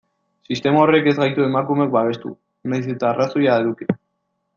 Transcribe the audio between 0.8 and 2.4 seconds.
horrek ez gaitu emakumeok babestu,